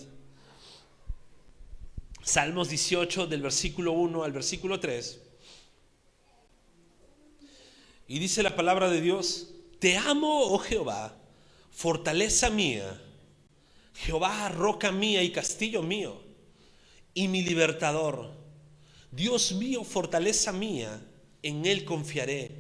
[2.23, 5.21] Salmos 18 del versículo 1 al versículo 3.
[8.09, 11.15] Y dice la palabra de Dios, te amo, oh Jehová,
[11.71, 13.01] fortaleza mía,
[13.95, 16.23] Jehová, roca mía y castillo mío,
[17.15, 18.48] y mi libertador.
[19.11, 21.01] Dios mío, fortaleza mía,
[21.43, 22.53] en Él confiaré,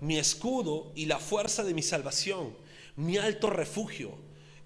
[0.00, 2.56] mi escudo y la fuerza de mi salvación,
[2.96, 4.16] mi alto refugio.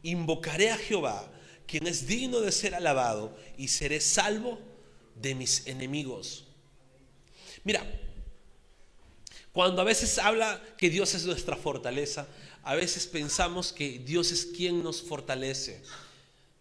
[0.03, 1.31] Invocaré a Jehová,
[1.67, 4.59] quien es digno de ser alabado, y seré salvo
[5.15, 6.47] de mis enemigos.
[7.65, 7.85] Mira,
[9.53, 12.27] cuando a veces habla que Dios es nuestra fortaleza,
[12.63, 15.83] a veces pensamos que Dios es quien nos fortalece.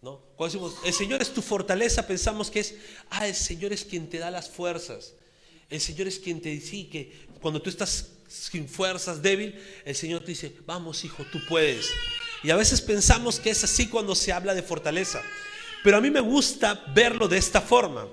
[0.01, 0.21] ¿No?
[0.35, 2.75] Cuando decimos, el Señor es tu fortaleza, pensamos que es,
[3.09, 5.13] ah, el Señor es quien te da las fuerzas.
[5.69, 10.21] El Señor es quien te dice que cuando tú estás sin fuerzas, débil, el Señor
[10.21, 11.87] te dice, vamos hijo, tú puedes.
[12.43, 15.21] Y a veces pensamos que es así cuando se habla de fortaleza.
[15.83, 18.07] Pero a mí me gusta verlo de esta forma.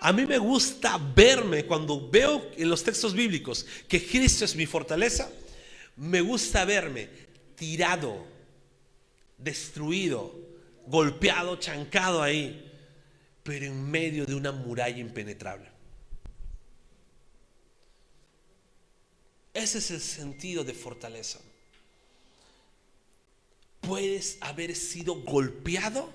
[0.00, 4.66] A mí me gusta verme cuando veo en los textos bíblicos que Cristo es mi
[4.66, 5.30] fortaleza.
[5.96, 7.08] Me gusta verme
[7.54, 8.24] tirado,
[9.38, 10.45] destruido,
[10.86, 12.72] golpeado, chancado ahí,
[13.42, 15.70] pero en medio de una muralla impenetrable.
[19.54, 21.40] Ese es el sentido de fortaleza.
[23.80, 26.12] Puedes haber sido golpeado,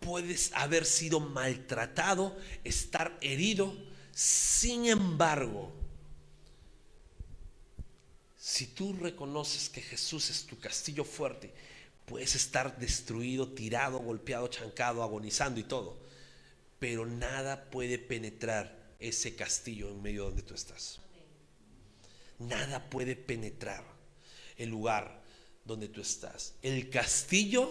[0.00, 3.74] puedes haber sido maltratado, estar herido.
[4.12, 5.72] Sin embargo,
[8.36, 11.52] si tú reconoces que Jesús es tu castillo fuerte,
[12.08, 15.98] puedes estar destruido, tirado, golpeado, chancado, agonizando y todo.
[16.78, 21.00] Pero nada puede penetrar ese castillo en medio donde tú estás.
[22.38, 23.84] Nada puede penetrar
[24.56, 25.22] el lugar
[25.64, 26.54] donde tú estás.
[26.62, 27.70] El castillo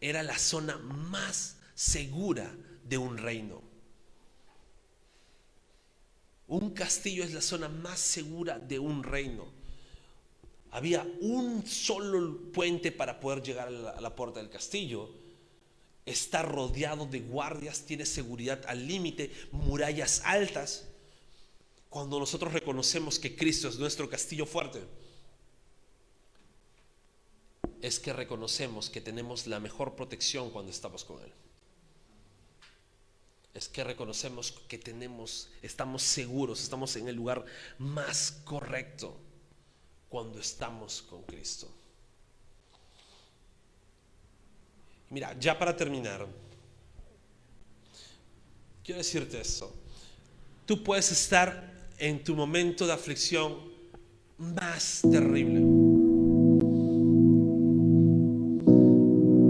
[0.00, 2.54] era la zona más segura
[2.84, 3.62] de un reino.
[6.48, 9.59] Un castillo es la zona más segura de un reino.
[10.72, 15.10] Había un solo puente para poder llegar a la, puerta del castillo.
[16.06, 20.86] Está rodeado de guardias, tiene seguridad al límite, murallas altas.
[21.88, 24.80] Cuando nosotros reconocemos que Cristo es nuestro castillo fuerte,
[27.82, 31.32] es que reconocemos que tenemos la mejor protección cuando estamos con Él.
[33.54, 37.44] Es que reconocemos que tenemos, estamos seguros, estamos en el lugar
[37.78, 39.16] más correcto
[40.10, 41.68] cuando estamos con Cristo.
[45.08, 46.26] Mira, ya para terminar,
[48.84, 49.72] quiero decirte eso.
[50.66, 53.56] Tú puedes estar en tu momento de aflicción
[54.38, 55.60] más terrible.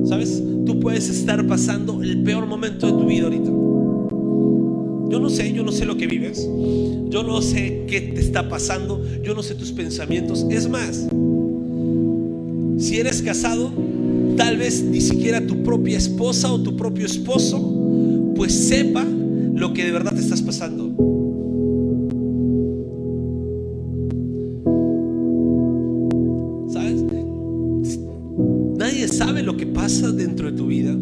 [0.06, 0.42] ¿Sabes?
[0.66, 3.50] Tú puedes estar pasando el peor momento de tu vida ahorita.
[5.10, 6.48] Yo no sé, yo no sé lo que vives.
[7.08, 9.04] Yo no sé qué te está pasando.
[9.24, 10.46] Yo no sé tus pensamientos.
[10.48, 11.08] Es más,
[12.78, 13.72] si eres casado,
[14.36, 19.84] tal vez ni siquiera tu propia esposa o tu propio esposo, pues sepa lo que
[19.84, 20.94] de verdad te estás pasando.
[26.72, 27.04] ¿Sabes?
[28.78, 30.96] Nadie sabe lo que pasa dentro de tu vida.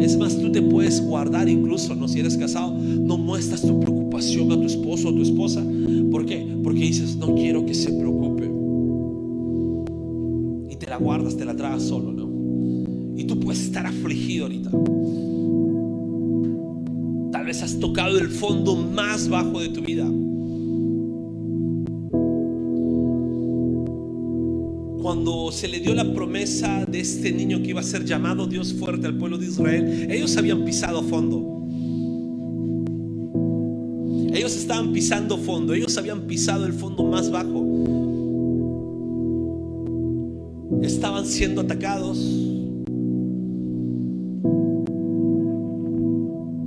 [0.00, 2.08] Es más, tú te puedes guardar incluso, ¿no?
[2.08, 5.64] Si eres casado, no muestras tu preocupación a tu esposo o tu esposa.
[6.10, 6.46] ¿Por qué?
[6.62, 8.50] Porque dices, no quiero que se preocupe.
[10.70, 12.26] Y te la guardas, te la tragas solo, ¿no?
[13.16, 14.70] Y tú puedes estar afligido ahorita.
[17.32, 20.06] Tal vez has tocado el fondo más bajo de tu vida.
[25.06, 28.74] Cuando se le dio la promesa de este niño que iba a ser llamado Dios
[28.74, 31.64] fuerte al pueblo de Israel, ellos habían pisado fondo.
[34.34, 37.64] Ellos estaban pisando fondo, ellos habían pisado el fondo más bajo.
[40.82, 42.18] Estaban siendo atacados.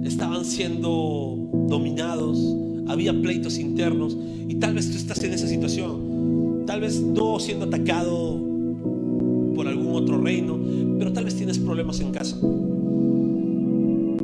[0.05, 2.39] Estaban siendo dominados.
[2.87, 4.17] Había pleitos internos.
[4.47, 6.08] Y tal vez tú estás en esa situación
[6.69, 8.39] tal vez no siendo atacado
[9.55, 10.59] por algún otro reino,
[10.99, 12.37] pero tal vez tienes problemas en casa.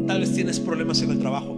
[0.05, 1.57] Tal vez tienes problemas en el trabajo.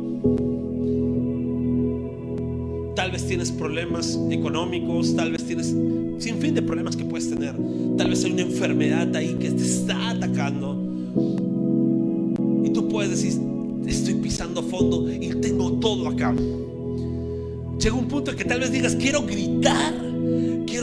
[2.96, 5.76] Tal vez tienes problemas económicos, tal vez tienes
[6.20, 7.54] sin fin de problemas que puedes tener.
[7.98, 10.82] Tal vez hay una enfermedad ahí que te está atacando.
[12.64, 13.42] Y tú puedes decir,
[13.86, 16.34] estoy pisando fondo y tengo todo acá.
[17.78, 20.07] Llega un punto en que tal vez digas, quiero gritar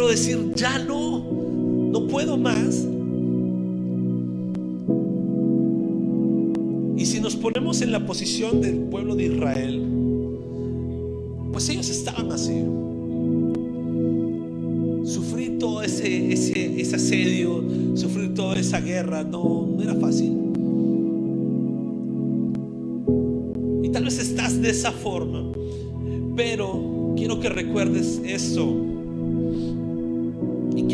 [0.09, 1.18] decir, ya no,
[1.92, 2.86] no puedo más.
[6.96, 9.82] Y si nos ponemos en la posición del pueblo de Israel,
[11.52, 12.64] pues ellos estaban así.
[15.05, 17.62] Sufrir todo ese, ese, ese asedio,
[17.94, 20.32] sufrir toda esa guerra, no, no era fácil.
[23.82, 25.52] Y tal vez estás de esa forma,
[26.34, 28.93] pero quiero que recuerdes eso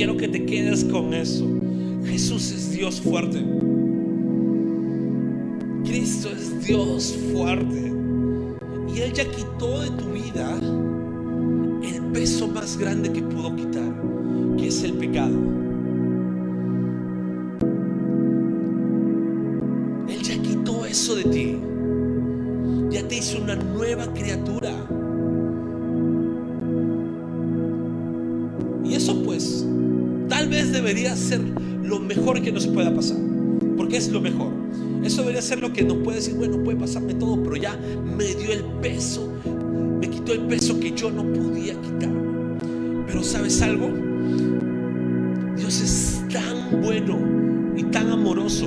[0.01, 1.47] quiero que te quedes con eso.
[2.07, 3.45] Jesús es Dios fuerte.
[5.85, 7.93] Cristo es Dios fuerte.
[8.95, 10.59] Y Él ya quitó de tu vida
[11.83, 13.95] el peso más grande que pudo quitar,
[14.57, 15.39] que es el pecado.
[20.09, 21.59] Él ya quitó eso de ti.
[22.89, 24.73] Ya te hizo una nueva criatura.
[30.91, 31.41] Debería ser
[31.85, 33.17] lo mejor que nos pueda pasar.
[33.77, 34.53] Porque es lo mejor.
[35.05, 38.35] Eso debería ser lo que nos puede decir, bueno, puede pasarme todo, pero ya me
[38.35, 39.33] dio el peso,
[40.01, 42.11] me quitó el peso que yo no podía quitar.
[43.07, 43.89] Pero sabes algo?
[45.57, 47.19] Dios es tan bueno
[47.77, 48.67] y tan amoroso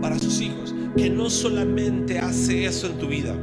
[0.00, 3.34] para sus hijos que no solamente hace eso en tu vida,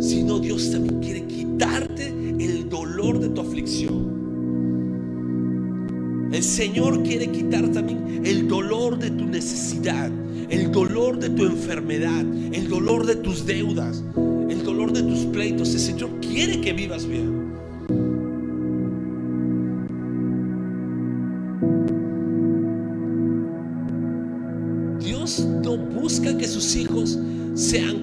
[0.00, 4.27] sino Dios también quiere quitarte el dolor de tu aflicción.
[6.30, 10.10] El Señor quiere quitar también el dolor de tu necesidad,
[10.50, 14.04] el dolor de tu enfermedad, el dolor de tus deudas,
[14.50, 15.72] el dolor de tus pleitos.
[15.72, 17.48] El Señor quiere que vivas bien.
[25.00, 27.18] Dios no busca que sus hijos
[27.54, 28.02] sean,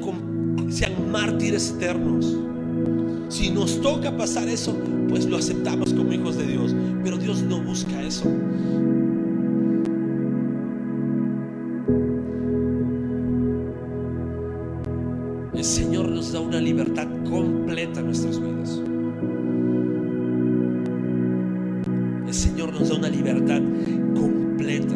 [0.70, 2.36] sean mártires eternos.
[3.30, 4.76] Si nos toca pasar eso,
[5.16, 6.76] pues lo aceptamos como hijos de Dios.
[7.02, 8.30] Pero Dios no busca eso.
[15.54, 18.82] El Señor nos da una libertad completa en nuestras vidas.
[22.28, 23.62] El Señor nos da una libertad
[24.14, 24.96] completa.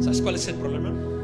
[0.00, 1.17] ¿Sabes cuál es el problema?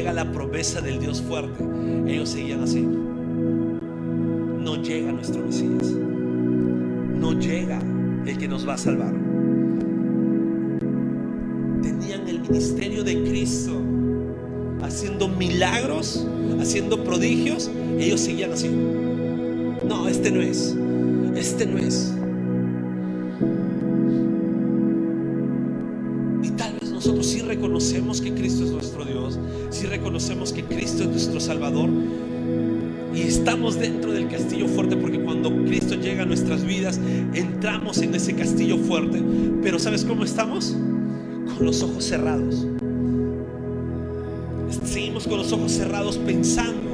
[0.00, 1.62] Llega la promesa del Dios fuerte,
[2.06, 2.80] ellos seguían así.
[2.80, 5.92] No llega nuestro Mesías.
[7.18, 7.78] No llega
[8.24, 9.12] el que nos va a salvar.
[11.82, 13.78] Tenían el ministerio de Cristo
[14.80, 16.26] haciendo milagros,
[16.58, 17.70] haciendo prodigios.
[17.98, 18.70] Ellos seguían así.
[19.86, 20.74] No, este no es.
[21.36, 22.14] Este no es.
[26.42, 29.38] Y tal vez nosotros sí reconocemos que Cristo es nuestro Dios,
[29.70, 31.90] sí reconocemos que Cristo es nuestro Salvador
[33.14, 37.00] y estamos dentro del castillo fuerte porque cuando Cristo llega a nuestras vidas
[37.34, 39.20] entramos en ese castillo fuerte.
[39.62, 40.76] Pero ¿sabes cómo estamos?
[41.56, 42.66] Con los ojos cerrados.
[44.84, 46.88] Seguimos con los ojos cerrados pensando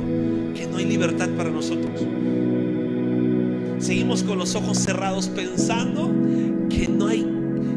[0.55, 2.01] que no hay libertad para nosotros.
[3.79, 6.11] Seguimos con los ojos cerrados pensando
[6.71, 7.27] que no hay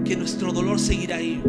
[0.05, 1.41] que nuestro dolor seguirá ahí.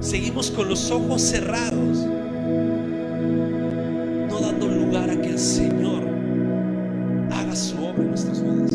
[0.00, 1.98] Seguimos con los ojos cerrados,
[4.28, 6.02] no dando lugar a que el Señor
[7.30, 8.72] haga su obra en nuestras vidas.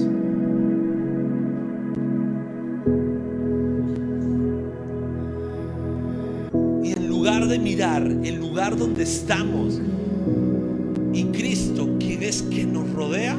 [6.83, 9.81] Y en lugar de mirar el lugar donde estamos
[11.11, 13.35] y Cristo, quien es que nos rodea,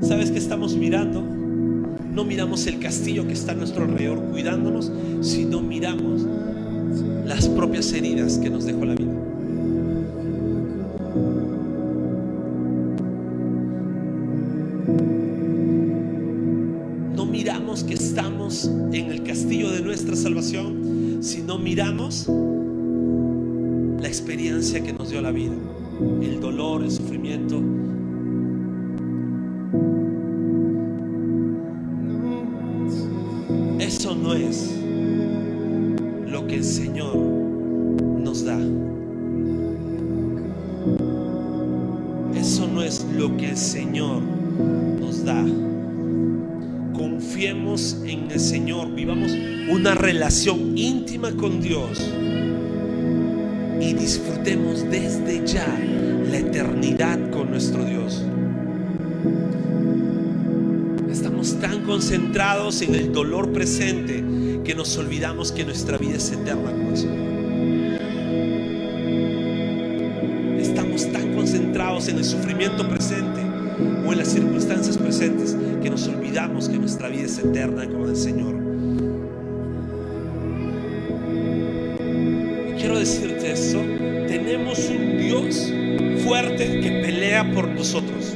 [0.00, 1.20] ¿sabes qué estamos mirando?
[1.20, 6.26] No miramos el castillo que está a nuestro alrededor cuidándonos, sino miramos
[7.28, 9.12] las propias heridas que nos dejó la vida.
[17.14, 22.26] No miramos que estamos en el castillo de nuestra salvación, sino miramos
[24.00, 25.54] la experiencia que nos dio la vida,
[26.22, 27.77] el dolor, el sufrimiento.
[42.48, 45.44] Eso no es lo que el Señor nos da.
[46.94, 49.32] Confiemos en el Señor, vivamos
[49.68, 52.10] una relación íntima con Dios
[53.78, 55.66] y disfrutemos desde ya
[56.30, 58.24] la eternidad con nuestro Dios.
[61.12, 64.24] Estamos tan concentrados en el dolor presente
[64.64, 67.27] que nos olvidamos que nuestra vida es eterna con Señor.
[72.08, 73.40] En el sufrimiento presente
[74.06, 78.16] o en las circunstancias presentes que nos olvidamos que nuestra vida es eterna con el
[78.16, 78.54] Señor.
[82.68, 83.80] Y quiero decirte eso,
[84.26, 85.72] tenemos un Dios
[86.24, 88.34] fuerte que pelea por nosotros.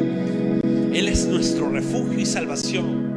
[0.93, 3.13] Él es nuestro refugio y salvación.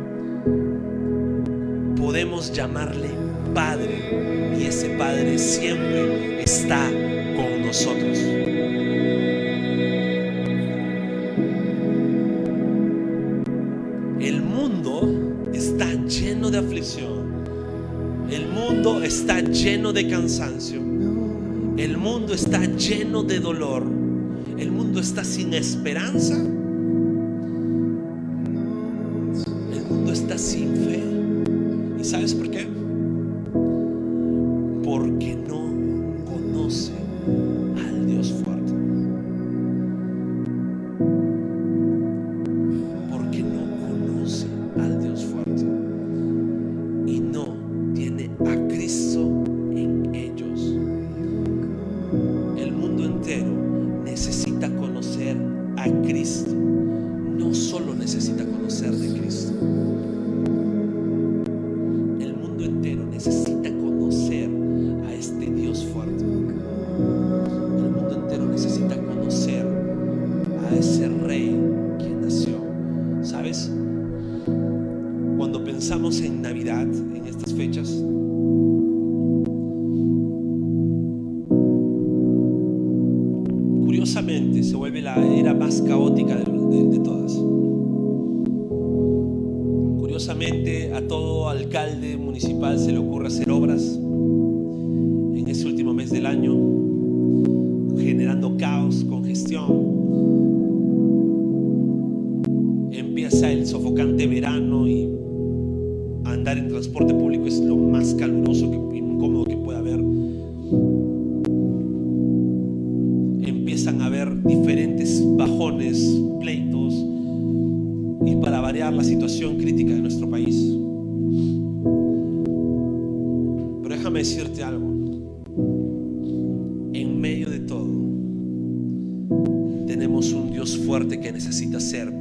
[1.97, 3.09] Podemos llamarle
[3.53, 6.89] Padre y ese Padre siempre está
[7.35, 8.44] con nosotros.
[19.95, 20.81] De cansancio.
[21.77, 23.83] El mundo está lleno de dolor.
[24.57, 26.37] El mundo está sin esperanza.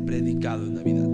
[0.04, 1.08] predicado en Navidad.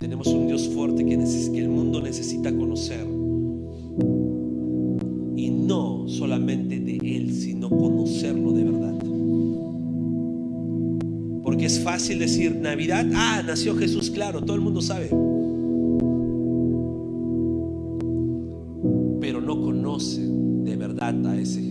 [0.00, 3.06] Tenemos un Dios fuerte que, que el mundo necesita conocer.
[5.36, 8.94] Y no solamente de Él, sino conocerlo de verdad.
[11.42, 15.08] Porque es fácil decir Navidad, ah, nació Jesús, claro, todo el mundo sabe.
[19.20, 21.69] Pero no conoce de verdad a ese Jesús.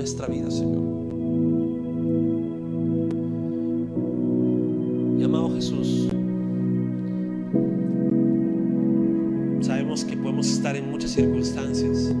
[0.00, 0.82] nuestra vida, Señor.
[5.18, 6.08] Y amado Jesús,
[9.60, 12.14] sabemos que podemos estar en muchas circunstancias.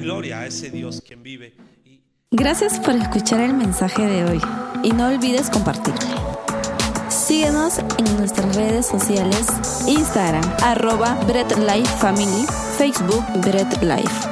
[0.00, 1.54] gloria a ese Dios quien vive.
[1.84, 2.00] Y...
[2.30, 4.40] Gracias por escuchar el mensaje de hoy
[4.82, 6.00] y no olvides compartirlo.
[7.08, 9.46] Síguenos en nuestras redes sociales,
[9.86, 12.46] Instagram, arroba Bread Life Family,
[12.76, 14.29] Facebook Bread Life.